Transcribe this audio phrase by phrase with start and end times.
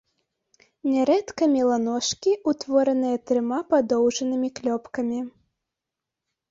[0.93, 5.19] Нярэдка мела ножкі, утвораныя трыма падоўжанымі клёпкамі.